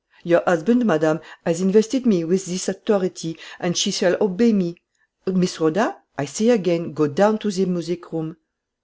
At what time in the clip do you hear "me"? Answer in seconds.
2.07-2.23, 4.51-4.77